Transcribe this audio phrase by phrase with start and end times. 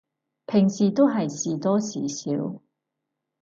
[0.47, 2.59] 平時都係時多時少